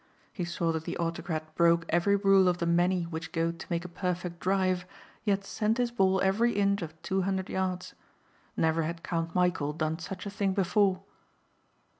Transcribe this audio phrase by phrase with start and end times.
[0.33, 3.85] He saw that the autocrat broke every rule of the many which go to make
[3.85, 4.83] a perfect drive
[5.25, 7.93] yet sent his ball every inch of two hundred yards.
[8.57, 11.03] Never had Count Michæl done such a thing before.